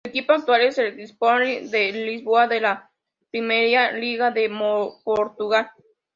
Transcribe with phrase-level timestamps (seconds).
[0.03, 2.89] Su equipo actual es el Sporting de Lisboa de la
[3.29, 4.49] Primeira Liga de
[5.03, 5.69] Portugal.